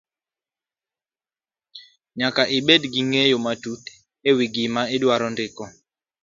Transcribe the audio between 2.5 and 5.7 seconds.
ibed gi ng'eyo matut e wi gima idwaro ndiko.